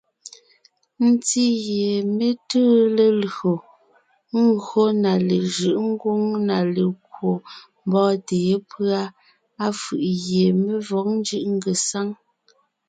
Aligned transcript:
Ntí 1.09 1.43
gie 1.63 1.91
mé 2.15 2.27
tʉʉ 2.49 2.69
lelÿò 2.95 3.53
ńgÿo 4.47 4.83
na 5.03 5.11
lejʉ̌ʼ 5.27 5.77
ngwóŋ 5.91 6.21
na 6.47 6.57
lekwò 6.75 7.31
mbɔ́ɔntè 7.87 8.37
yépʉ́a, 8.47 9.01
á 9.63 9.67
fʉ̀ʼ 9.81 10.05
gie 10.23 10.45
mé 10.61 10.73
vɔ̌g 10.87 11.07
ńjʉ́ʼ 11.19 11.45
ngesáŋ. 11.57 12.07